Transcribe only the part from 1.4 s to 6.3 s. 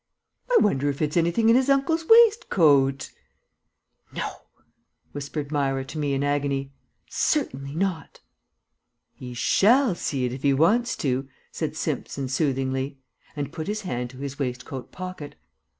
in his uncle's waistcoat?" "No!" whispered Myra to me in